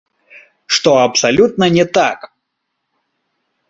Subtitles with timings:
[0.77, 2.19] Што абсалютна не так!